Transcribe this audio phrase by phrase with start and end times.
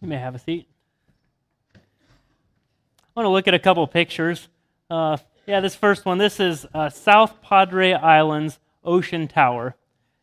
[0.00, 0.68] You may have a seat.
[1.74, 1.80] I
[3.16, 4.48] want to look at a couple pictures.
[4.88, 9.74] Uh, yeah, this first one, this is uh, South Padre Island's Ocean Tower.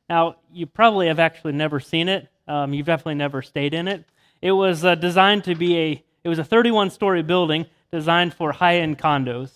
[0.07, 2.29] Now, you probably have actually never seen it.
[2.47, 4.05] Um, you've definitely never stayed in it.
[4.41, 8.53] It was uh, designed to be a, it was a 31 story building designed for
[8.53, 9.51] high end condos.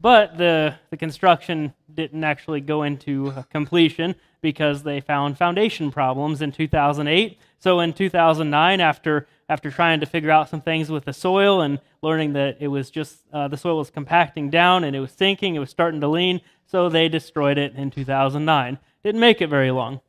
[0.00, 6.52] But the, the construction didn't actually go into completion because they found foundation problems in
[6.52, 7.38] 2008.
[7.58, 11.78] So in 2009, after after trying to figure out some things with the soil and
[12.00, 15.54] learning that it was just uh, the soil was compacting down and it was sinking,
[15.54, 18.78] it was starting to lean, so they destroyed it in 2009.
[19.04, 20.00] Didn't make it very long.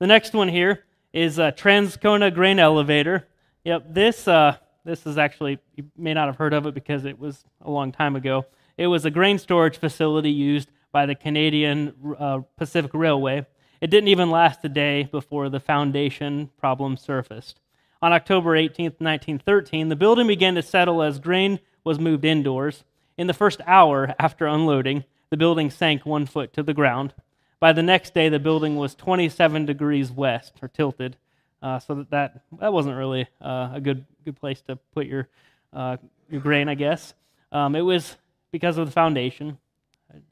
[0.00, 3.26] The next one here is a Transcona grain elevator.
[3.64, 7.18] Yep, this uh, this is actually you may not have heard of it because it
[7.18, 8.44] was a long time ago.
[8.76, 13.46] It was a grain storage facility used by the Canadian uh, Pacific Railway.
[13.80, 17.60] It didn't even last a day before the foundation problem surfaced.
[18.00, 22.84] On October 18, 1913, the building began to settle as grain was moved indoors.
[23.16, 27.12] In the first hour after unloading, the building sank one foot to the ground.
[27.58, 31.16] By the next day, the building was 27 degrees west, or tilted.
[31.60, 35.28] Uh, so that, that, that wasn't really uh, a good, good place to put your,
[35.72, 35.96] uh,
[36.30, 37.14] your grain, I guess.
[37.50, 38.16] Um, it was
[38.52, 39.58] because of the foundation.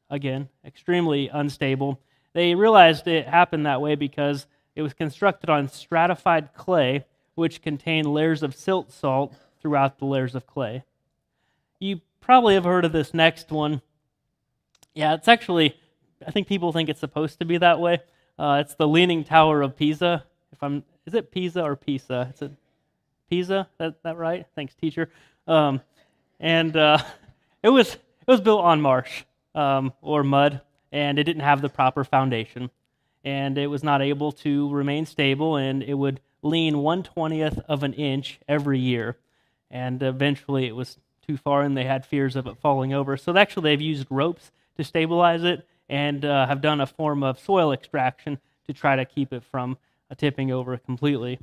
[0.09, 1.99] Again, extremely unstable.
[2.31, 7.05] They realized it happened that way because it was constructed on stratified clay,
[7.37, 10.83] which contain layers of silt salt throughout the layers of clay.
[11.79, 13.83] You probably have heard of this next one.
[14.95, 15.77] Yeah, it's actually,
[16.25, 17.99] I think people think it's supposed to be that way.
[18.39, 20.23] Uh, it's the Leaning Tower of Pisa.
[20.51, 22.27] If I'm, is it Pisa or Pisa?
[22.31, 22.51] It's a
[23.29, 23.67] Pisa.
[23.77, 24.47] That that right?
[24.55, 25.11] Thanks, teacher.
[25.47, 25.81] Um,
[26.39, 26.97] and uh,
[27.63, 31.69] it was it was built on marsh um, or mud, and it didn't have the
[31.69, 32.71] proper foundation.
[33.23, 37.93] And it was not able to remain stable, and it would lean 120th of an
[37.93, 39.17] inch every year.
[39.69, 43.17] And eventually it was too far, and they had fears of it falling over.
[43.17, 47.39] So actually, they've used ropes to stabilize it and uh, have done a form of
[47.39, 49.77] soil extraction to try to keep it from
[50.09, 51.39] uh, tipping over completely.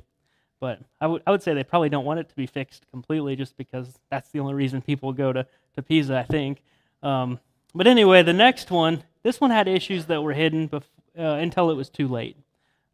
[0.59, 3.57] But I would, would say they probably don't want it to be fixed completely just
[3.57, 5.45] because that's the only reason people go to,
[5.75, 6.63] to Pisa, I think.
[7.03, 7.39] Um,
[7.73, 10.83] but anyway, the next one, this one had issues that were hidden bef-
[11.17, 12.37] uh, until it was too late.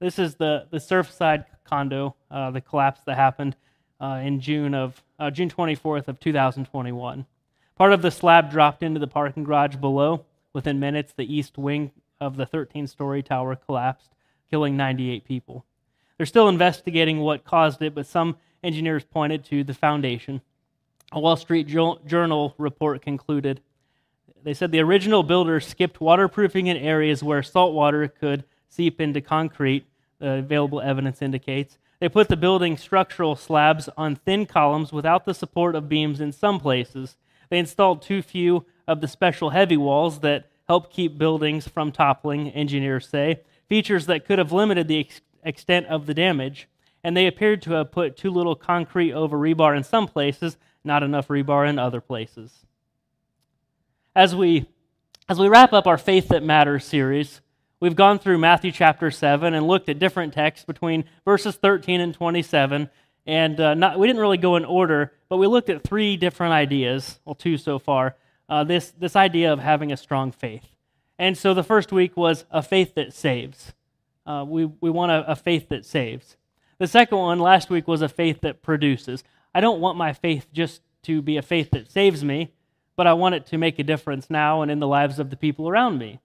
[0.01, 3.55] This is the, the Surfside condo, uh, the collapse that happened
[3.99, 7.27] uh, in June of uh, June 24th of 2021.
[7.75, 10.25] Part of the slab dropped into the parking garage below.
[10.53, 14.09] Within minutes, the east wing of the 13-story tower collapsed,
[14.49, 15.65] killing 98 people.
[16.17, 20.41] They're still investigating what caused it, but some engineers pointed to the foundation.
[21.11, 23.61] A Wall Street Journal report concluded
[24.43, 29.21] they said the original builders skipped waterproofing in areas where salt water could seep into
[29.21, 29.85] concrete,
[30.21, 31.77] the available evidence indicates.
[31.99, 36.31] They put the building structural slabs on thin columns without the support of beams in
[36.31, 37.17] some places.
[37.49, 42.49] They installed too few of the special heavy walls that help keep buildings from toppling,
[42.49, 46.67] engineers say, features that could have limited the ex- extent of the damage.
[47.03, 51.03] And they appeared to have put too little concrete over rebar in some places, not
[51.03, 52.65] enough rebar in other places.
[54.15, 54.65] As we,
[55.27, 57.41] as we wrap up our Faith That Matters series,
[57.81, 62.13] we've gone through Matthew chapter 7 and looked at different texts between verses 13 and
[62.13, 62.89] 27.
[63.25, 66.53] And uh, not, we didn't really go in order, but we looked at three different
[66.53, 68.15] ideas, well, two so far.
[68.47, 70.65] Uh, this, this idea of having a strong faith.
[71.19, 73.73] And so the first week was a faith that saves.
[74.25, 76.37] Uh, we, we want a, a faith that saves.
[76.77, 79.23] The second one last week was a faith that produces.
[79.53, 82.53] I don't want my faith just to be a faith that saves me,
[82.95, 85.35] but I want it to make a difference now and in the lives of the
[85.35, 86.19] people around me.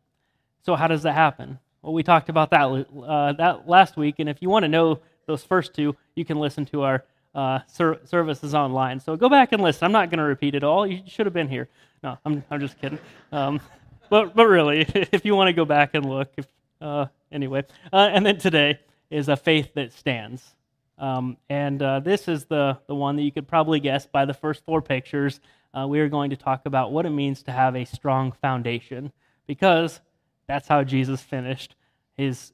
[0.67, 1.61] So, how does that happen?
[1.81, 4.99] Well, we talked about that, uh, that last week, and if you want to know
[5.27, 7.05] those first two, you can listen to our
[7.37, 8.99] uh, ser- services online.
[8.99, 9.85] So, go back and listen.
[9.85, 10.85] I'm not going to repeat it all.
[10.85, 11.69] You should have been here.
[12.03, 12.99] No, I'm, I'm just kidding.
[13.31, 13.61] Um,
[14.11, 14.81] but, but really,
[15.13, 16.49] if you want to go back and look, if,
[16.81, 17.63] uh, anyway.
[17.93, 20.57] Uh, and then today is a faith that stands.
[20.99, 24.35] Um, and uh, this is the, the one that you could probably guess by the
[24.35, 25.39] first four pictures
[25.79, 29.13] uh, we are going to talk about what it means to have a strong foundation
[29.47, 30.01] because
[30.47, 31.75] that's how Jesus finished
[32.17, 32.53] his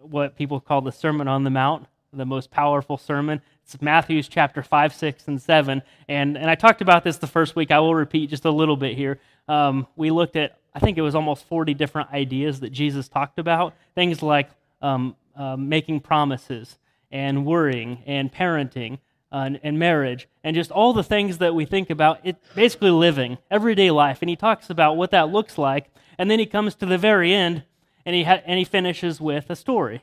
[0.00, 3.42] what people call the Sermon on the Mount, the most powerful sermon.
[3.64, 5.82] It's Matthew's chapter 5, 6, and 7.
[6.08, 7.70] And, and I talked about this the first week.
[7.70, 9.18] I will repeat just a little bit here.
[9.48, 13.38] Um, we looked at, I think it was almost 40 different ideas that Jesus talked
[13.38, 13.74] about.
[13.94, 14.48] Things like
[14.80, 16.78] um, uh, making promises
[17.10, 18.98] and worrying and parenting
[19.32, 22.90] uh, and, and, marriage and just all the things that we think about it basically
[22.90, 26.74] living everyday life and he talks about what that looks like and then he comes
[26.76, 27.64] to the very end
[28.04, 30.02] and he ha- and he finishes with a story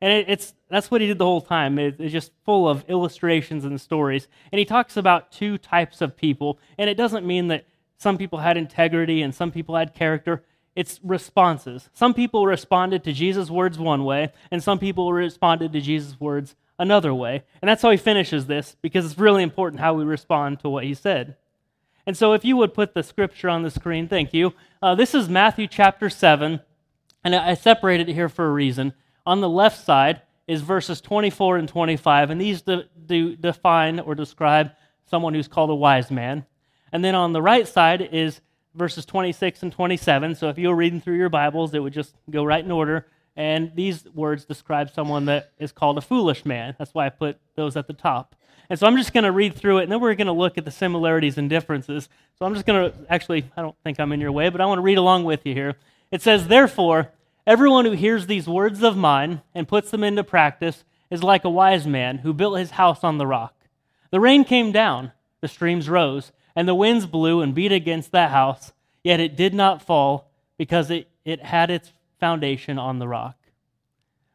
[0.00, 1.78] And it, it's, that's what he did the whole time.
[1.78, 4.28] It, it's just full of illustrations and stories.
[4.52, 6.58] And he talks about two types of people.
[6.76, 7.66] And it doesn't mean that
[7.96, 10.44] some people had integrity and some people had character.
[10.76, 11.88] It's responses.
[11.94, 16.56] Some people responded to Jesus' words one way, and some people responded to Jesus' words
[16.78, 17.44] another way.
[17.62, 20.84] And that's how he finishes this, because it's really important how we respond to what
[20.84, 21.36] he said.
[22.06, 24.52] And so, if you would put the scripture on the screen, thank you.
[24.82, 26.60] Uh, this is Matthew chapter 7,
[27.24, 28.92] and I separated it here for a reason.
[29.24, 34.72] On the left side is verses 24 and 25, and these do define or describe
[35.08, 36.44] someone who's called a wise man.
[36.92, 38.42] And then on the right side is
[38.74, 40.34] verses 26 and 27.
[40.34, 43.06] So if you were reading through your Bibles, it would just go right in order.
[43.36, 46.74] And these words describe someone that is called a foolish man.
[46.78, 48.36] That's why I put those at the top.
[48.70, 50.56] And so I'm just going to read through it, and then we're going to look
[50.56, 52.08] at the similarities and differences.
[52.38, 54.66] So I'm just going to actually, I don't think I'm in your way, but I
[54.66, 55.76] want to read along with you here.
[56.10, 57.10] It says, Therefore,
[57.46, 61.50] Everyone who hears these words of mine and puts them into practice is like a
[61.50, 63.54] wise man who built his house on the rock.
[64.10, 65.12] The rain came down,
[65.42, 68.72] the streams rose, and the winds blew and beat against that house,
[69.02, 73.36] yet it did not fall because it, it had its foundation on the rock.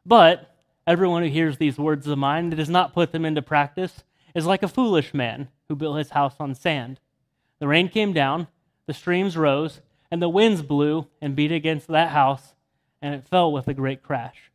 [0.05, 0.55] But
[0.85, 4.03] everyone who hears these words of mine and does not put them into practice
[4.33, 6.99] is like a foolish man who built his house on sand.
[7.59, 8.47] The rain came down,
[8.85, 9.81] the streams rose,
[10.11, 12.53] and the winds blew and beat against that house
[13.01, 14.51] and it fell with a great crash.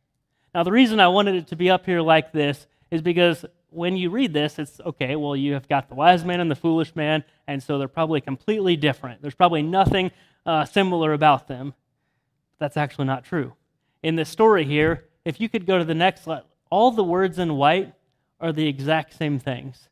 [0.53, 3.97] Now, the reason I wanted it to be up here like this is because when
[3.97, 6.95] you read this, it's okay, well, you have got the wise man and the foolish
[6.95, 9.21] man, and so they're probably completely different.
[9.21, 10.11] There's probably nothing
[10.45, 11.73] uh, similar about them.
[12.57, 13.53] That's actually not true.
[14.01, 17.37] In this story here, if you could go to the next slide, all the words
[17.37, 17.93] in white
[18.39, 19.89] are the exact same things.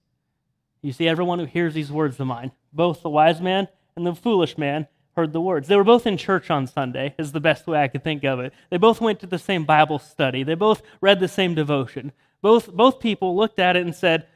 [0.82, 4.14] You see, everyone who hears these words of mine, both the wise man and the
[4.14, 5.68] foolish man, heard the words.
[5.68, 8.40] They were both in church on Sunday, is the best way I could think of
[8.40, 8.54] it.
[8.70, 10.44] They both went to the same Bible study.
[10.44, 12.12] They both read the same devotion.
[12.42, 14.28] Both, both people looked at it and said,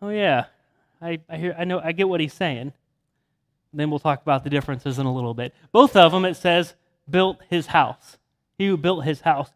[0.00, 0.46] Oh, yeah,
[1.00, 2.72] I, I, hear, I, know, I get what he's saying.
[3.72, 5.54] Then we'll talk about the differences in a little bit.
[5.72, 6.74] Both of them, it says,
[7.08, 8.18] built his house.
[8.58, 9.50] He who built his house.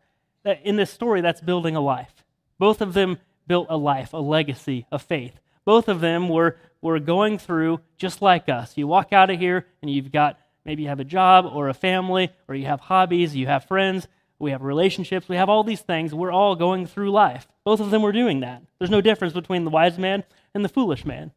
[0.64, 2.24] In this story, that's building a life.
[2.58, 5.38] Both of them built a life, a legacy, a faith.
[5.64, 8.76] Both of them were, were going through just like us.
[8.76, 11.74] You walk out of here and you've got Maybe you have a job or a
[11.74, 14.08] family, or you have hobbies, you have friends,
[14.40, 16.12] we have relationships, we have all these things.
[16.12, 17.46] We're all going through life.
[17.64, 18.62] Both of them were doing that.
[18.78, 21.30] There's no difference between the wise man and the foolish man.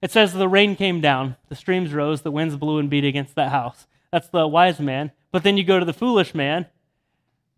[0.00, 3.34] It says the rain came down, the streams rose, the winds blew and beat against
[3.34, 3.86] that house.
[4.10, 5.12] That's the wise man.
[5.30, 6.66] But then you go to the foolish man,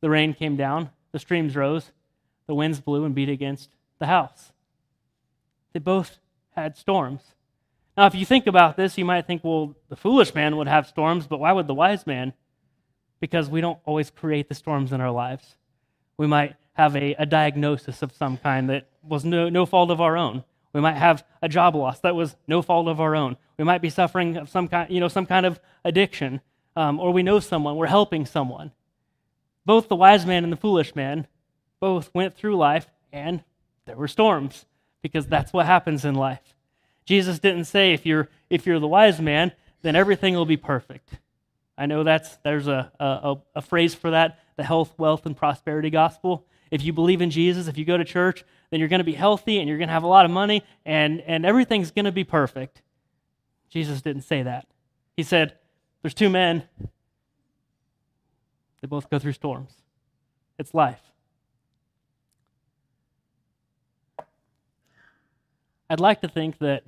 [0.00, 1.92] the rain came down, the streams rose,
[2.46, 4.52] the winds blew and beat against the house.
[5.73, 6.19] They both
[6.55, 7.23] had storms.
[7.96, 10.87] Now, if you think about this, you might think, well, the foolish man would have
[10.87, 12.32] storms, but why would the wise man?
[13.20, 15.56] Because we don't always create the storms in our lives.
[16.17, 20.00] We might have a, a diagnosis of some kind that was no, no fault of
[20.00, 20.44] our own.
[20.73, 23.37] We might have a job loss that was no fault of our own.
[23.58, 26.41] We might be suffering of some kind, you know, some kind of addiction,
[26.75, 28.73] um, or we know someone, we're helping someone.
[29.64, 31.29] Both the wise man and the foolish man
[31.84, 33.44] both went through life, and
[33.84, 34.64] there were storms,
[35.02, 36.54] because that's what happens in life.
[37.04, 39.52] Jesus didn't say if you're if you're the wise man,
[39.82, 41.19] then everything will be perfect.
[41.76, 45.90] I know that's there's a, a, a phrase for that, the health, wealth, and prosperity
[45.90, 46.46] gospel.
[46.70, 49.12] If you believe in Jesus, if you go to church, then you're going to be
[49.12, 52.12] healthy and you're going to have a lot of money and, and everything's going to
[52.12, 52.81] be perfect.
[53.69, 54.67] Jesus didn't say that.
[55.19, 55.58] He said,
[56.00, 56.67] There's two men,
[58.81, 59.74] they both go through storms.
[60.58, 61.13] It's life.
[65.88, 66.84] I'd like to think that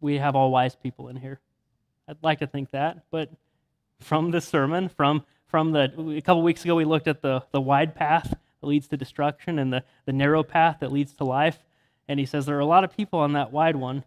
[0.00, 1.40] we have all wise people in here.
[2.08, 3.30] I'd like to think that, but
[4.00, 7.60] from this sermon, from from the a couple weeks ago, we looked at the the
[7.60, 11.58] wide path that leads to destruction and the the narrow path that leads to life.
[12.08, 14.04] And he says there are a lot of people on that wide one,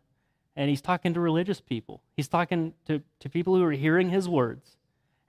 [0.55, 2.01] and he's talking to religious people.
[2.15, 4.77] He's talking to, to people who are hearing his words.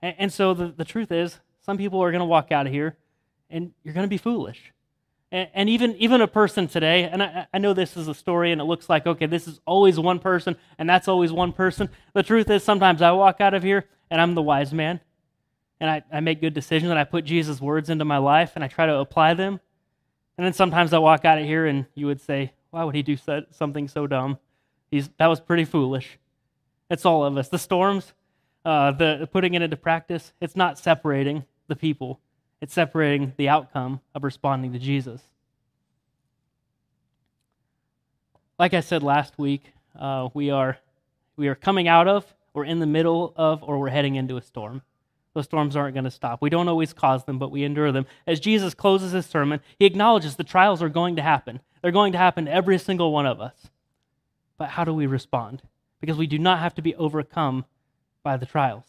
[0.01, 2.73] And, and so the, the truth is, some people are going to walk out of
[2.73, 2.95] here,
[3.49, 4.71] and you're going to be foolish.
[5.31, 8.59] And, even, even a person today, and I, I know this is a story and
[8.59, 11.89] it looks like, okay, this is always one person and that's always one person.
[12.13, 14.99] The truth is, sometimes I walk out of here and I'm the wise man
[15.79, 18.63] and I, I make good decisions and I put Jesus' words into my life and
[18.63, 19.59] I try to apply them.
[20.37, 23.03] And then sometimes I walk out of here and you would say, why would he
[23.03, 24.39] do so, something so dumb?
[24.89, 26.17] He's, that was pretty foolish.
[26.89, 27.49] It's all of us.
[27.49, 28.13] The storms,
[28.65, 32.19] uh, the putting it into practice, it's not separating the people.
[32.61, 35.21] It's separating the outcome of responding to Jesus.
[38.57, 40.77] Like I said last week, uh, we, are,
[41.37, 44.41] we are coming out of, or in the middle of, or we're heading into a
[44.41, 44.81] storm.
[45.33, 46.41] the storms aren't going to stop.
[46.41, 48.05] We don't always cause them, but we endure them.
[48.27, 51.61] As Jesus closes his sermon, he acknowledges the trials are going to happen.
[51.81, 53.69] They're going to happen to every single one of us.
[54.57, 55.61] But how do we respond?
[56.01, 57.63] Because we do not have to be overcome
[58.23, 58.83] by the trials.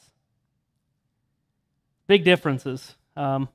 [2.09, 2.97] Big differences.
[3.17, 3.49] Um,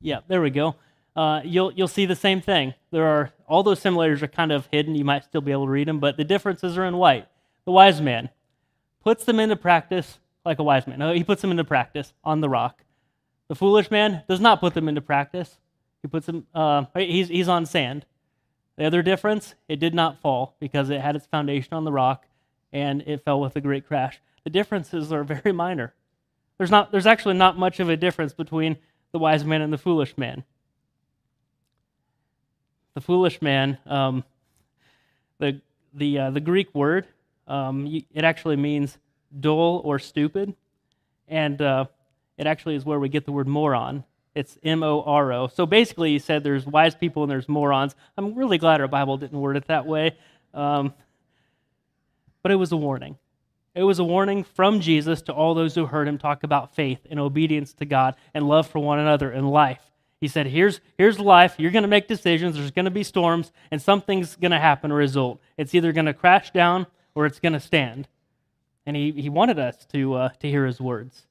[0.00, 0.76] yeah, there we go.
[1.14, 2.74] Uh, you'll you'll see the same thing.
[2.90, 4.94] There are all those similarities are kind of hidden.
[4.94, 7.26] You might still be able to read them, but the differences are in white.
[7.64, 8.30] The wise man
[9.02, 10.98] puts them into practice like a wise man.
[10.98, 12.84] No, he puts them into practice on the rock.
[13.48, 15.58] The foolish man does not put them into practice.
[16.02, 16.46] He puts them.
[16.54, 18.06] Uh, he's he's on sand.
[18.76, 22.26] The other difference, it did not fall because it had its foundation on the rock,
[22.72, 24.20] and it fell with a great crash.
[24.44, 25.92] The differences are very minor.
[26.56, 26.92] There's not.
[26.92, 28.76] There's actually not much of a difference between
[29.12, 30.44] the wise man and the foolish man.
[32.94, 34.24] The foolish man, um,
[35.38, 35.60] the
[35.94, 37.06] the uh, the Greek word,
[37.46, 38.98] um, it actually means
[39.38, 40.54] dull or stupid,
[41.28, 41.84] and uh,
[42.36, 44.04] it actually is where we get the word moron.
[44.34, 45.46] It's M O R O.
[45.48, 47.94] So basically, he said there's wise people and there's morons.
[48.16, 50.16] I'm really glad our Bible didn't word it that way,
[50.54, 50.94] um,
[52.42, 53.18] but it was a warning.
[53.74, 57.06] It was a warning from Jesus to all those who heard him talk about faith
[57.08, 59.90] and obedience to God and love for one another in life.
[60.20, 61.54] He said, Here's, here's life.
[61.56, 62.56] You're going to make decisions.
[62.56, 65.40] There's going to be storms, and something's going to happen, a result.
[65.56, 68.08] It's either going to crash down or it's going to stand.
[68.84, 71.26] And he, he wanted us to, uh, to hear his words.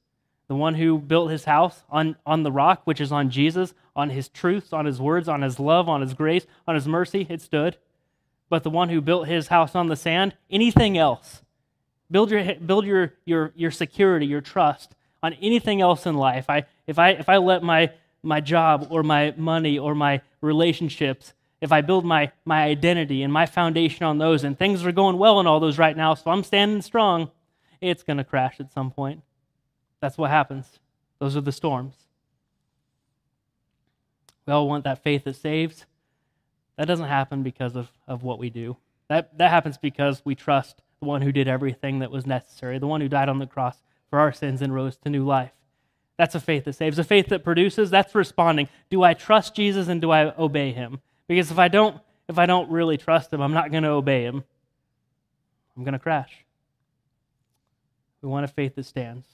[0.47, 4.09] The one who built his house on, on the rock, which is on Jesus, on
[4.09, 7.41] his truths, on his words, on his love, on his grace, on his mercy, it
[7.41, 7.77] stood.
[8.49, 11.43] But the one who built his house on the sand, anything else,
[12.11, 16.45] build your, build your, your, your security, your trust on anything else in life.
[16.49, 17.91] I, if, I, if I let my
[18.23, 23.31] my job or my money or my relationships, if I build my, my identity and
[23.31, 26.31] my foundation on those, and things are going well in all those right now, so
[26.31, 27.31] I'm standing strong,
[27.81, 29.21] it's going to crash at some point.
[30.01, 30.79] That's what happens.
[31.19, 31.95] Those are the storms.
[34.45, 35.85] We all want that faith that saves.
[36.77, 38.77] That doesn't happen because of, of what we do.
[39.09, 42.87] That, that happens because we trust the one who did everything that was necessary, the
[42.87, 43.77] one who died on the cross
[44.09, 45.51] for our sins and rose to new life.
[46.17, 46.99] That's a faith that saves.
[46.99, 48.67] A faith that produces, that's responding.
[48.89, 50.99] Do I trust Jesus and do I obey him?
[51.27, 54.23] Because if I don't, if I don't really trust him, I'm not going to obey
[54.23, 54.43] him.
[55.77, 56.45] I'm going to crash.
[58.21, 59.25] We want a faith that stands.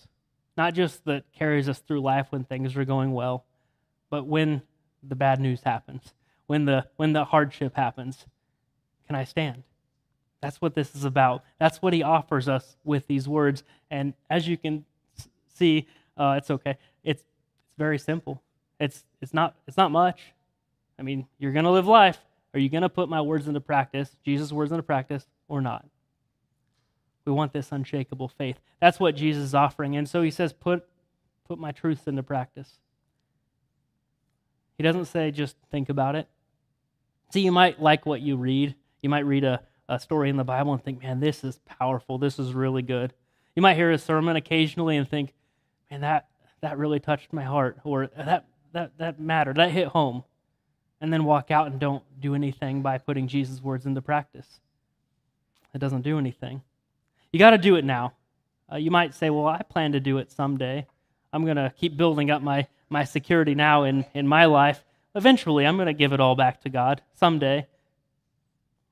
[0.58, 3.46] Not just that carries us through life when things are going well,
[4.10, 4.62] but when
[5.02, 6.14] the bad news happens,
[6.46, 8.26] when the when the hardship happens,
[9.08, 9.64] can I stand?
[10.46, 11.44] That's what this is about.
[11.58, 13.64] That's what he offers us with these words.
[13.90, 14.86] And as you can
[15.56, 16.78] see, uh, it's okay.
[17.04, 18.44] It's it's very simple.
[18.80, 20.22] It's it's not it's not much.
[21.00, 22.20] I mean, you're gonna live life.
[22.54, 25.84] Are you gonna put my words into practice, Jesus' words into practice, or not?
[27.26, 28.60] We want this unshakable faith.
[28.80, 29.98] That's what Jesus is offering.
[29.98, 30.86] And so he says, put
[31.48, 32.78] put my truths into practice.
[34.78, 36.28] He doesn't say just think about it.
[37.34, 38.76] See, you might like what you read.
[39.02, 42.18] You might read a, a story in the Bible and think, man, this is powerful.
[42.18, 43.14] This is really good.
[43.56, 45.34] You might hear a sermon occasionally and think,
[45.90, 46.28] man, that,
[46.62, 50.24] that really touched my heart, or that, that, that mattered, that hit home.
[51.02, 54.60] And then walk out and don't do anything by putting Jesus' words into practice.
[55.74, 56.62] It doesn't do anything.
[57.32, 58.14] You got to do it now.
[58.72, 60.88] Uh, you might say, well, I plan to do it someday.
[61.34, 64.84] I'm going to keep building up my, my security now in, in my life.
[65.14, 67.68] Eventually, I'm going to give it all back to God someday.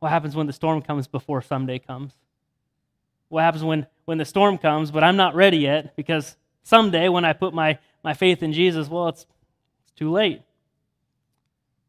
[0.04, 2.12] What happens when the storm comes before someday comes?
[3.30, 7.24] What happens when, when the storm comes, but I'm not ready yet because someday when
[7.24, 9.26] I put my, my faith in Jesus, well, it's,
[9.82, 10.42] it's too late.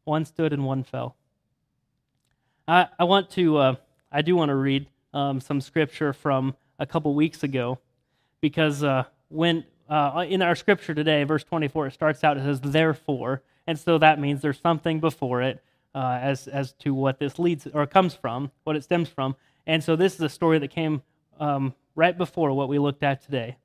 [0.05, 1.17] One stood and one fell.
[2.69, 3.75] I, I want to, uh,
[4.09, 7.79] I do want to read um, some scripture from a couple weeks ago
[8.39, 12.61] because uh, when uh, in our scripture today, verse 24, it starts out, it says,
[12.61, 13.41] therefore.
[13.67, 15.61] And so that means there's something before it
[15.95, 19.35] uh, as, as to what this leads or comes from, what it stems from.
[19.65, 21.01] And so this is a story that came
[21.39, 23.57] um, right before what we looked at today.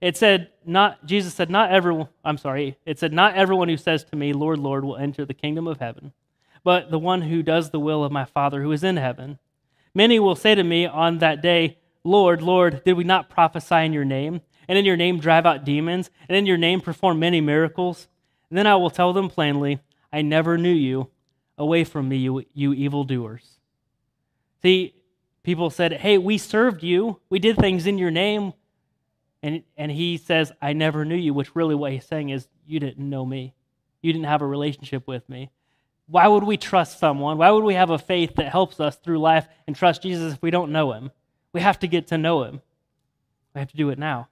[0.00, 4.04] It said, not, Jesus said, not everyone, I'm sorry, it said, not everyone who says
[4.04, 6.12] to me, Lord, Lord, will enter the kingdom of heaven,
[6.62, 9.38] but the one who does the will of my Father who is in heaven.
[9.94, 13.92] Many will say to me on that day, Lord, Lord, did we not prophesy in
[13.92, 14.40] your name?
[14.68, 16.10] And in your name drive out demons?
[16.28, 18.06] And in your name perform many miracles?
[18.50, 19.80] And then I will tell them plainly,
[20.12, 21.10] I never knew you.
[21.58, 23.58] Away from me, you, you evildoers.
[24.62, 24.94] See,
[25.42, 27.20] people said, Hey, we served you.
[27.28, 28.52] We did things in your name.
[29.42, 32.80] And, and he says, I never knew you, which really what he's saying is, you
[32.80, 33.54] didn't know me.
[34.02, 35.50] You didn't have a relationship with me.
[36.06, 37.38] Why would we trust someone?
[37.38, 40.42] Why would we have a faith that helps us through life and trust Jesus if
[40.42, 41.10] we don't know him?
[41.52, 42.62] We have to get to know him.
[43.54, 44.28] We have to do it now.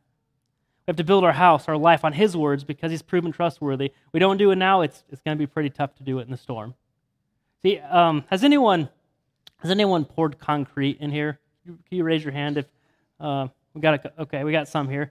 [0.87, 3.93] We have to build our house, our life on His words because He's proven trustworthy.
[4.13, 6.23] We don't do it now, it's, it's going to be pretty tough to do it
[6.23, 6.75] in the storm.
[7.67, 8.89] See, um, has anyone
[9.59, 11.41] has anyone poured concrete in here?
[11.65, 12.67] Can you raise your hand if
[13.19, 14.45] uh, we got a, okay?
[14.45, 15.11] We got some here.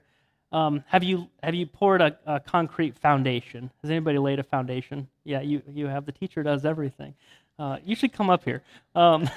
[0.52, 3.70] Um, have you have you poured a, a, concrete foundation?
[3.82, 5.06] Has anybody laid a foundation?
[5.22, 6.06] Yeah, you you have.
[6.06, 7.12] The teacher does everything.
[7.58, 8.62] Uh, you should come up here.
[8.94, 9.28] Um,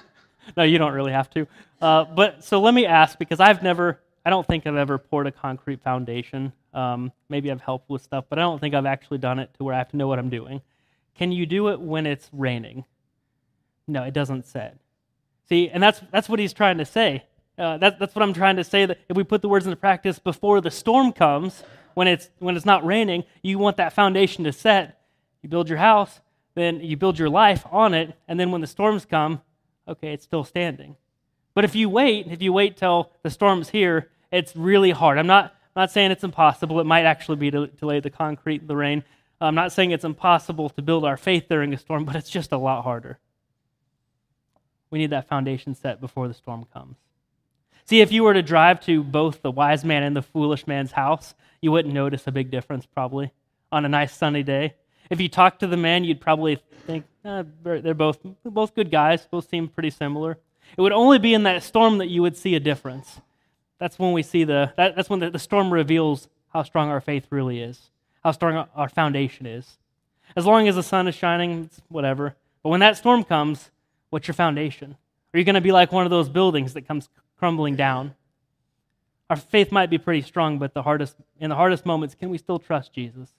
[0.56, 1.46] no, you don't really have to.
[1.78, 5.26] Uh, but so let me ask because I've never, I don't think I've ever poured
[5.26, 6.54] a concrete foundation.
[6.72, 9.64] Um, maybe I've helped with stuff, but I don't think I've actually done it to
[9.64, 10.62] where I have to know what I'm doing.
[11.16, 12.84] Can you do it when it's raining?
[13.86, 14.72] No, it doesn't say.
[15.48, 17.24] See, and that's that's what he's trying to say.
[17.58, 18.86] Uh, that, that's what I'm trying to say.
[18.86, 21.62] That if we put the words into practice before the storm comes,
[21.94, 25.00] when it's when it's not raining, you want that foundation to set.
[25.42, 26.20] You build your house,
[26.54, 29.42] then you build your life on it, and then when the storms come,
[29.88, 30.96] okay, it's still standing.
[31.54, 35.18] But if you wait, if you wait till the storm's here, it's really hard.
[35.18, 36.80] I'm not, I'm not saying it's impossible.
[36.80, 39.04] It might actually be to, to lay the concrete, in the rain.
[39.46, 42.52] I'm not saying it's impossible to build our faith during a storm, but it's just
[42.52, 43.18] a lot harder.
[44.90, 46.96] We need that foundation set before the storm comes.
[47.84, 50.92] See, if you were to drive to both the wise man and the foolish man's
[50.92, 53.32] house, you wouldn't notice a big difference probably
[53.70, 54.74] on a nice sunny day.
[55.10, 59.26] If you talked to the man, you'd probably think eh, they're both both good guys.
[59.30, 60.38] Both seem pretty similar.
[60.76, 63.20] It would only be in that storm that you would see a difference.
[63.78, 67.00] That's when we see the that, that's when the, the storm reveals how strong our
[67.00, 67.90] faith really is,
[68.22, 69.78] how strong our foundation is.
[70.36, 72.34] As long as the sun is shining, it's whatever.
[72.62, 73.70] But when that storm comes,
[74.10, 74.96] what's your foundation?
[75.34, 78.14] Are you going to be like one of those buildings that comes crumbling down?
[79.30, 82.38] Our faith might be pretty strong, but the hardest in the hardest moments, can we
[82.38, 83.30] still trust Jesus?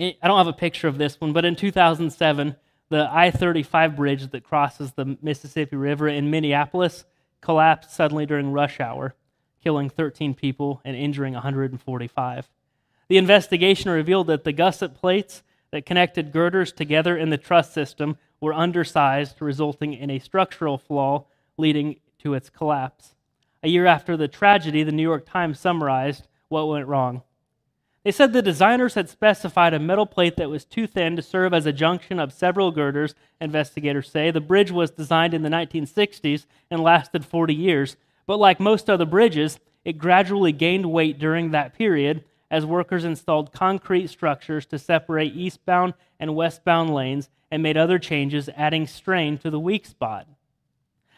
[0.00, 2.56] I don't have a picture of this one, but in 2007,
[2.90, 7.04] the I 35 bridge that crosses the Mississippi River in Minneapolis
[7.40, 9.14] collapsed suddenly during rush hour,
[9.62, 12.50] killing 13 people and injuring 145.
[13.08, 18.16] The investigation revealed that the gusset plates that connected girders together in the truss system
[18.40, 21.24] were undersized, resulting in a structural flaw
[21.56, 23.14] leading to its collapse.
[23.62, 27.22] A year after the tragedy, the New York Times summarized what went wrong.
[28.04, 31.54] They said the designers had specified a metal plate that was too thin to serve
[31.54, 34.30] as a junction of several girders, investigators say.
[34.30, 39.06] The bridge was designed in the 1960s and lasted 40 years, but like most other
[39.06, 45.34] bridges, it gradually gained weight during that period as workers installed concrete structures to separate
[45.34, 50.26] eastbound and westbound lanes and made other changes, adding strain to the weak spot.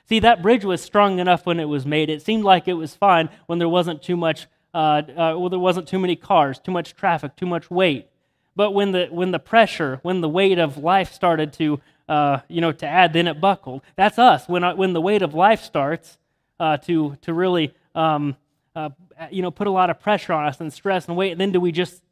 [0.09, 2.11] See, that bridge was strong enough when it was made.
[2.11, 5.59] It seemed like it was fine when there wasn't too much uh, uh, well, there
[5.59, 8.11] wasn't too many cars, too much traffic, too much weight.
[8.55, 12.61] But when the, when the pressure, when the weight of life started to, uh, you
[12.61, 13.81] know, to add, then it buckled.
[13.97, 14.47] That's us.
[14.47, 16.19] When, I, when the weight of life starts
[16.61, 18.37] uh, to, to really, um,
[18.77, 18.91] uh,
[19.31, 21.61] you know, put a lot of pressure on us and stress and weight, then do
[21.61, 22.03] we just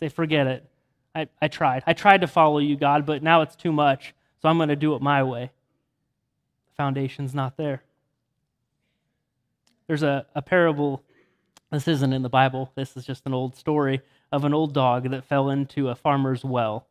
[0.00, 0.68] say, forget it?
[1.14, 1.84] I, I tried.
[1.86, 4.76] I tried to follow you, God, but now it's too much, so I'm going to
[4.76, 5.52] do it my way.
[6.66, 7.82] The foundation's not there.
[9.86, 11.04] There's a, a parable
[11.70, 12.70] this isn't in the Bible.
[12.76, 16.44] This is just an old story of an old dog that fell into a farmer's
[16.44, 16.86] well.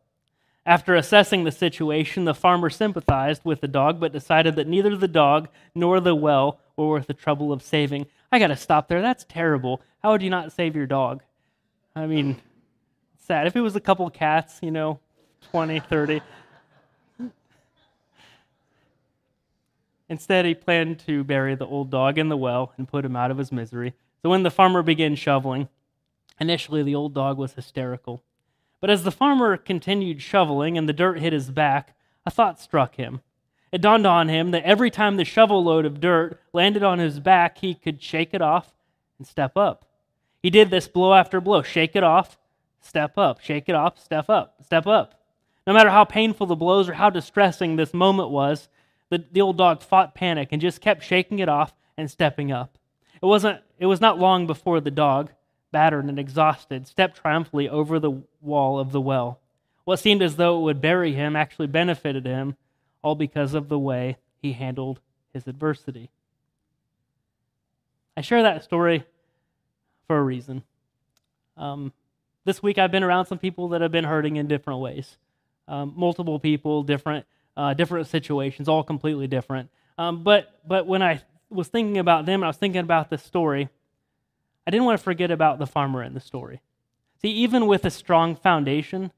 [0.66, 5.08] After assessing the situation, the farmer sympathized with the dog, but decided that neither the
[5.08, 8.08] dog nor the well were worth the trouble of saving.
[8.34, 9.00] I got to stop there.
[9.00, 9.80] That's terrible.
[10.02, 11.22] How would you not save your dog?
[11.96, 12.42] I mean,
[13.20, 13.46] sad.
[13.46, 15.00] If it was a couple of cats, you know,
[15.52, 16.20] 20, 30.
[20.10, 23.30] Instead, he planned to bury the old dog in the well and put him out
[23.30, 23.94] of his misery.
[24.24, 25.70] So when the farmer began shoveling,
[26.40, 28.24] initially the old dog was hysterical.
[28.82, 32.96] But as the farmer continued shoveling and the dirt hit his back, a thought struck
[32.96, 33.22] him.
[33.74, 37.20] It dawned on him that every time the shovel load of dirt landed on his
[37.20, 38.72] back, he could shake it off
[39.18, 39.84] and step up.
[40.44, 42.38] He did this blow after blow shake it off,
[42.82, 45.20] step up, shake it off, step up, step up.
[45.66, 48.70] No matter how painful the blows or how distressing this moment was,
[49.10, 52.78] the, the old dog fought panic and just kept shaking it off and stepping up.
[53.24, 55.32] It, wasn't, it was not long before the dog,
[55.72, 59.40] battered and exhausted, stepped triumphantly over the wall of the well.
[59.84, 62.56] What seemed as though it would bury him actually benefited him,
[63.04, 65.00] all because of the way he handled
[65.34, 66.10] his adversity.
[68.18, 69.04] I share that story
[70.08, 70.64] for a reason.
[71.58, 71.94] Um,
[72.46, 75.18] this week I've been around some people that have been hurting in different ways.
[75.68, 79.70] Um, multiple people, different, uh, different situations, all completely different.
[79.98, 83.70] Um, but, but when I was thinking about them, I was thinking about this story,
[84.66, 86.62] I didn't want to forget about the farmer in the story.
[87.22, 89.12] See, even with a strong foundation,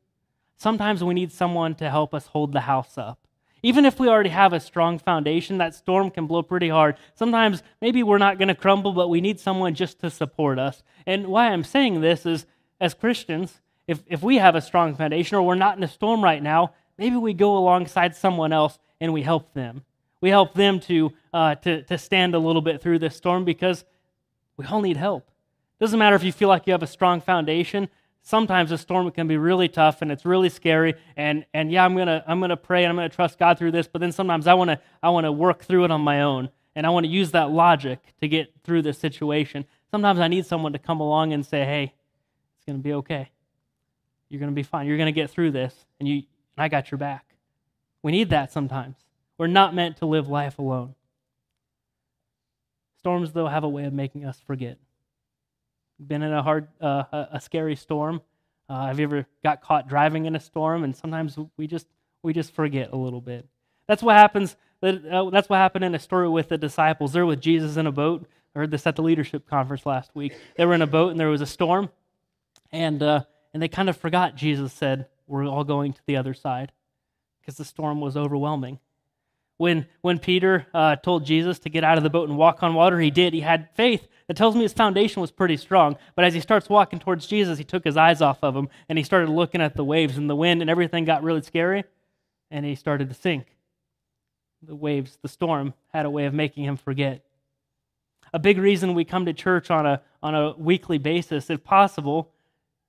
[0.58, 3.20] sometimes we need someone to help us hold the house up.
[3.66, 6.98] Even if we already have a strong foundation, that storm can blow pretty hard.
[7.16, 10.84] Sometimes maybe we're not going to crumble, but we need someone just to support us.
[11.08, 12.46] And why I'm saying this is
[12.80, 16.24] as Christians, if, if we have a strong foundation or we're not in a storm
[16.24, 19.84] right now, maybe we go alongside someone else and we help them.
[20.22, 23.84] We help them to, uh, to, to stand a little bit through this storm because
[24.58, 25.32] we all need help.
[25.80, 27.90] Doesn't matter if you feel like you have a strong foundation.
[28.28, 30.96] Sometimes a storm can be really tough and it's really scary.
[31.16, 33.88] And, and yeah, I'm gonna I'm gonna pray and I'm gonna trust God through this.
[33.88, 36.90] But then sometimes I wanna I wanna work through it on my own and I
[36.90, 39.66] want to use that logic to get through this situation.
[39.92, 41.94] Sometimes I need someone to come along and say, "Hey,
[42.58, 43.30] it's gonna be okay.
[44.28, 44.88] You're gonna be fine.
[44.88, 46.26] You're gonna get through this, and you and
[46.58, 47.36] I got your back."
[48.02, 48.96] We need that sometimes.
[49.38, 50.96] We're not meant to live life alone.
[52.98, 54.80] Storms, though, have a way of making us forget.
[56.00, 58.22] Been in a hard, uh, a scary storm.
[58.68, 60.84] Uh, have you ever got caught driving in a storm?
[60.84, 61.88] And sometimes we just
[62.24, 63.48] we just forget a little bit.
[63.88, 64.56] That's what happens.
[64.82, 67.14] Uh, that's what happened in a story with the disciples.
[67.14, 68.28] They're with Jesus in a boat.
[68.56, 70.36] I heard this at the leadership conference last week.
[70.58, 71.90] They were in a boat and there was a storm,
[72.72, 74.36] and uh, and they kind of forgot.
[74.36, 76.72] Jesus said, "We're all going to the other side,"
[77.42, 78.80] because the storm was overwhelming.
[79.58, 82.74] When, when Peter uh, told Jesus to get out of the boat and walk on
[82.74, 83.34] water, he did.
[83.34, 84.08] He had faith.
[84.28, 85.98] That tells me his foundation was pretty strong.
[86.16, 88.98] But as he starts walking towards Jesus, he took his eyes off of him and
[88.98, 91.84] he started looking at the waves and the wind, and everything got really scary,
[92.52, 93.56] and he started to sink.
[94.62, 97.24] The waves, the storm, had a way of making him forget.
[98.34, 102.32] A big reason we come to church on a, on a weekly basis, if possible,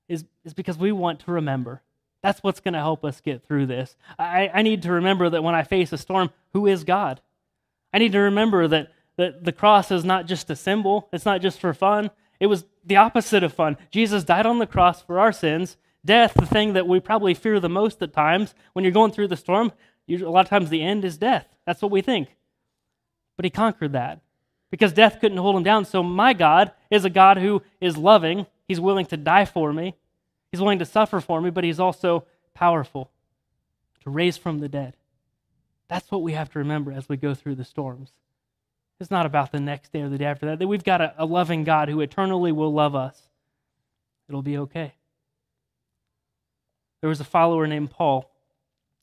[0.09, 1.83] is, is because we want to remember.
[2.23, 3.97] That's what's going to help us get through this.
[4.19, 7.21] I, I need to remember that when I face a storm, who is God?
[7.93, 11.41] I need to remember that, that the cross is not just a symbol, it's not
[11.41, 12.11] just for fun.
[12.41, 13.77] It was the opposite of fun.
[13.91, 15.77] Jesus died on the cross for our sins.
[16.05, 19.29] Death, the thing that we probably fear the most at times, when you're going through
[19.29, 19.73] the storm,
[20.09, 21.47] a lot of times the end is death.
[21.67, 22.29] That's what we think.
[23.37, 24.21] But he conquered that
[24.71, 25.85] because death couldn't hold him down.
[25.85, 28.47] So my God is a God who is loving.
[28.69, 29.95] He's willing to die for me.
[30.51, 33.11] He's willing to suffer for me, but he's also powerful
[34.03, 34.97] to raise from the dead.
[35.89, 38.13] That's what we have to remember as we go through the storms.
[38.99, 40.59] It's not about the next day or the day after that.
[40.59, 43.21] That we've got a, a loving God who eternally will love us.
[44.29, 44.95] It'll be okay.
[47.01, 48.31] There was a follower named Paul.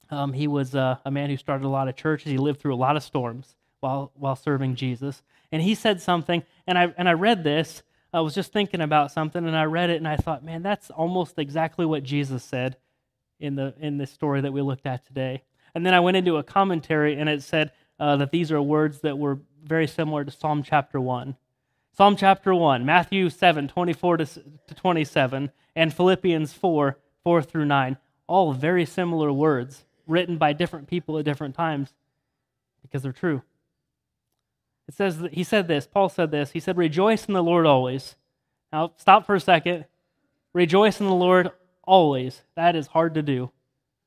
[0.10, 2.32] Um, he was uh, a man who started a lot of churches.
[2.32, 5.22] He lived through a lot of storms while while serving Jesus.
[5.52, 9.12] And he said something, and I and I read this, I was just thinking about
[9.12, 12.78] something and I read it and I thought, man, that's almost exactly what Jesus said
[13.40, 15.44] in the in this story that we looked at today.
[15.74, 19.00] And then I went into a commentary and it said uh, that these are words
[19.00, 21.36] that were very similar to Psalm chapter 1.
[21.96, 24.28] Psalm chapter 1, Matthew 7, 24 to
[24.76, 27.98] 27, and Philippians 4, 4 through 9.
[28.28, 31.94] All very similar words written by different people at different times
[32.82, 33.44] because they're true.
[34.88, 36.52] It says that he said this, Paul said this.
[36.52, 38.16] He said, Rejoice in the Lord always.
[38.72, 39.86] Now, stop for a second.
[40.54, 41.52] Rejoice in the Lord
[41.84, 42.42] always.
[42.56, 43.52] That is hard to do.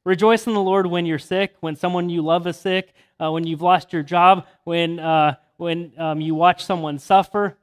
[0.05, 3.47] Rejoice in the Lord when you're sick, when someone you love is sick, uh, when
[3.47, 7.57] you've lost your job, when, uh, when um, you watch someone suffer.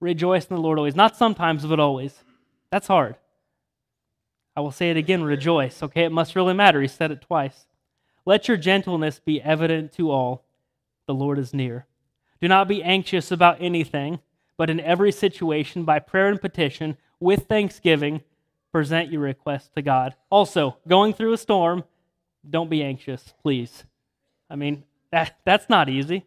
[0.00, 0.94] Rejoice in the Lord always.
[0.94, 2.14] Not sometimes, but always.
[2.70, 3.16] That's hard.
[4.54, 5.82] I will say it again rejoice.
[5.82, 6.80] Okay, it must really matter.
[6.80, 7.66] He said it twice.
[8.24, 10.44] Let your gentleness be evident to all.
[11.06, 11.86] The Lord is near.
[12.40, 14.20] Do not be anxious about anything,
[14.56, 18.22] but in every situation, by prayer and petition, with thanksgiving,
[18.72, 20.14] present your requests to God.
[20.30, 21.84] Also, going through a storm,
[22.48, 23.84] don't be anxious, please.
[24.50, 26.26] I mean, that, that's not easy.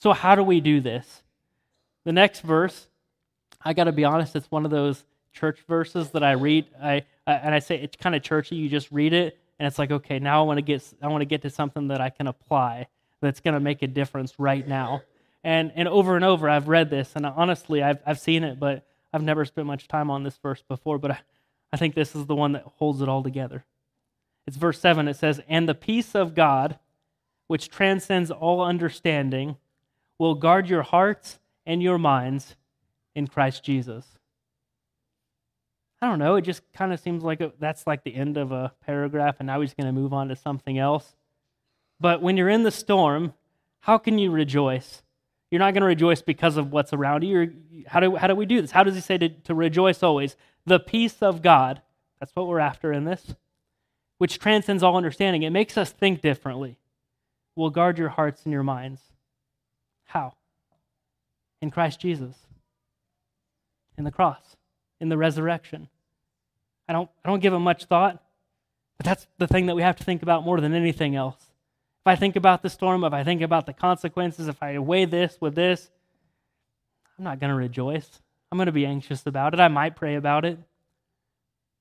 [0.00, 1.22] So, how do we do this?
[2.04, 2.88] The next verse,
[3.62, 6.66] I got to be honest, it's one of those church verses that I read.
[6.80, 8.56] I, I and I say it's kind of churchy.
[8.56, 11.22] You just read it, and it's like, okay, now I want to get I want
[11.22, 12.86] to get to something that I can apply
[13.20, 15.02] that's going to make a difference right now.
[15.48, 18.86] And, and over and over, I've read this, and honestly, I've, I've seen it, but
[19.14, 21.20] I've never spent much time on this verse before, but I,
[21.72, 23.64] I think this is the one that holds it all together.
[24.46, 25.08] It's verse 7.
[25.08, 26.78] It says, And the peace of God,
[27.46, 29.56] which transcends all understanding,
[30.18, 32.54] will guard your hearts and your minds
[33.14, 34.04] in Christ Jesus.
[36.02, 36.34] I don't know.
[36.34, 39.46] It just kind of seems like a, that's like the end of a paragraph, and
[39.46, 41.16] now he's going to move on to something else.
[41.98, 43.32] But when you're in the storm,
[43.80, 45.02] how can you rejoice?
[45.50, 47.54] You're not going to rejoice because of what's around you.
[47.86, 48.70] how, do, how do we do this?
[48.70, 50.36] How does he say to, to rejoice always?
[50.66, 51.80] The peace of God,
[52.20, 53.34] that's what we're after in this,
[54.18, 55.42] which transcends all understanding.
[55.42, 56.76] It makes us think differently.
[57.56, 59.00] Will guard your hearts and your minds.
[60.04, 60.34] How?
[61.62, 62.36] In Christ Jesus,
[63.96, 64.56] in the cross,
[65.00, 65.88] in the resurrection.
[66.88, 68.22] I don't, I don't give it much thought,
[68.96, 71.47] but that's the thing that we have to think about more than anything else.
[72.08, 75.38] I think about the storm, if I think about the consequences, if I weigh this
[75.40, 75.90] with this,
[77.18, 78.20] I'm not going to rejoice.
[78.50, 79.60] I'm going to be anxious about it.
[79.60, 80.58] I might pray about it.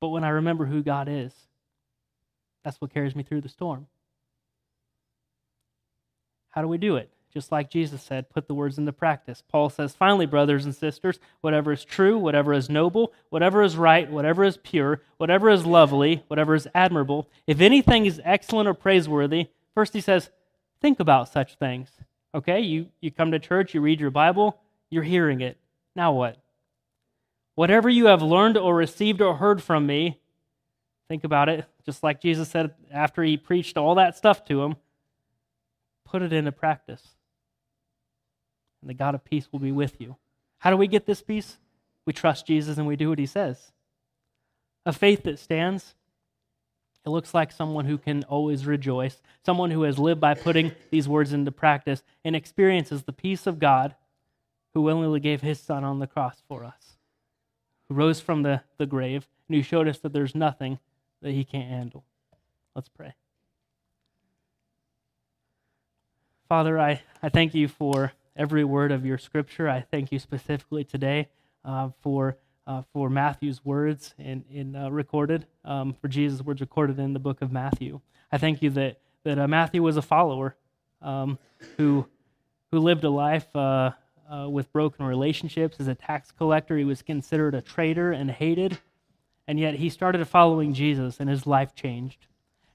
[0.01, 1.33] But when I remember who God is,
[2.63, 3.87] that's what carries me through the storm.
[6.49, 7.09] How do we do it?
[7.33, 9.43] Just like Jesus said, put the words into practice.
[9.47, 14.09] Paul says, finally, brothers and sisters, whatever is true, whatever is noble, whatever is right,
[14.09, 19.47] whatever is pure, whatever is lovely, whatever is admirable, if anything is excellent or praiseworthy,
[19.77, 20.31] first he says,
[20.81, 21.91] think about such things.
[22.33, 24.59] Okay, you, you come to church, you read your Bible,
[24.89, 25.55] you're hearing it.
[25.95, 26.41] Now what?
[27.53, 30.19] Whatever you have learned or received or heard from me,
[31.07, 34.77] think about it, just like Jesus said after he preached all that stuff to him,
[36.05, 37.09] put it into practice.
[38.81, 40.15] And the God of peace will be with you.
[40.57, 41.59] How do we get this peace?
[42.03, 43.73] We trust Jesus and we do what he says.
[44.87, 45.93] A faith that stands,
[47.07, 51.07] it looks like someone who can always rejoice, someone who has lived by putting these
[51.07, 53.95] words into practice and experiences the peace of God
[54.73, 56.97] who willingly gave his son on the cross for us,
[57.87, 60.79] who rose from the, the grave, and who showed us that there's nothing
[61.21, 62.03] that he can't handle.
[62.75, 63.13] Let's pray.
[66.49, 69.69] Father, I, I thank you for every word of your scripture.
[69.69, 71.29] I thank you specifically today
[71.63, 72.35] uh, for,
[72.67, 77.19] uh, for Matthew's words in, in uh, recorded, um, for Jesus' words recorded in the
[77.19, 78.01] book of Matthew.
[78.31, 80.55] I thank you that, that uh, Matthew was a follower
[81.01, 81.39] um,
[81.77, 82.05] who,
[82.71, 83.91] who lived a life uh,
[84.29, 85.77] uh, with broken relationships.
[85.79, 88.79] As a tax collector, he was considered a traitor and hated.
[89.47, 92.27] And yet he started following Jesus and his life changed.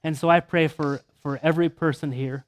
[0.02, 2.46] And so I pray for, for every person here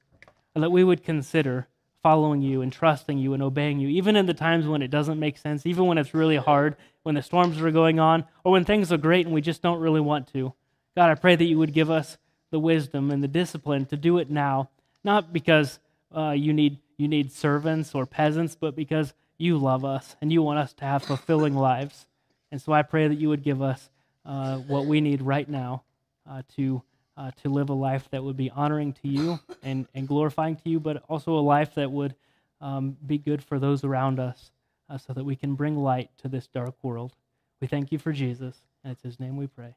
[0.55, 1.67] that we would consider
[2.01, 5.19] following you and trusting you and obeying you, even in the times when it doesn't
[5.19, 8.65] make sense, even when it's really hard, when the storms are going on, or when
[8.65, 10.51] things are great and we just don't really want to.
[10.95, 12.17] God, I pray that you would give us
[12.49, 14.69] the wisdom and the discipline to do it now,
[15.03, 15.77] not because
[16.15, 20.41] uh, you need you need servants or peasants, but because you love us and you
[20.41, 22.07] want us to have fulfilling lives.
[22.51, 23.89] And so I pray that you would give us
[24.25, 25.83] uh, what we need right now
[26.27, 26.81] uh, to,
[27.17, 30.69] uh, to live a life that would be honoring to you and, and glorifying to
[30.69, 32.15] you, but also a life that would
[32.61, 34.51] um, be good for those around us
[34.89, 37.13] uh, so that we can bring light to this dark world.
[37.61, 39.75] We thank you for Jesus, and it's his name we pray.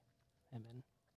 [0.54, 0.82] Amen.